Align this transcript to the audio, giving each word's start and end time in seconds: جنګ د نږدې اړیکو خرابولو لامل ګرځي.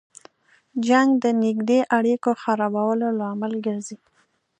جنګ 0.87 1.09
د 1.23 1.25
نږدې 1.43 1.79
اړیکو 1.97 2.31
خرابولو 2.43 3.07
لامل 3.19 3.53
ګرځي. 3.65 3.97